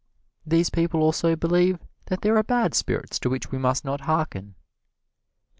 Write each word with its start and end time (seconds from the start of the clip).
These 0.47 0.71
people 0.71 0.99
also 1.01 1.35
believe 1.35 1.77
that 2.07 2.21
there 2.21 2.35
are 2.35 2.41
bad 2.41 2.73
spirits 2.73 3.19
to 3.19 3.29
which 3.29 3.51
we 3.51 3.59
must 3.59 3.85
not 3.85 4.01
harken. 4.01 4.55